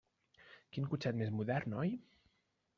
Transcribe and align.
Quin 0.77 0.87
cotxet 0.95 1.21
més 1.21 1.31
modern, 1.41 1.79
oi? 1.85 1.95